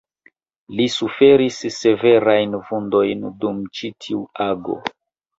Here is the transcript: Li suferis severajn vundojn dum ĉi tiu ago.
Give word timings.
Li 0.77 0.85
suferis 0.93 1.59
severajn 1.75 2.55
vundojn 2.69 3.27
dum 3.43 3.59
ĉi 3.81 3.91
tiu 4.07 4.23
ago. 4.47 4.79